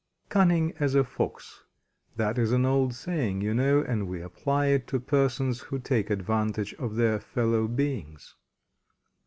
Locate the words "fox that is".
1.03-2.51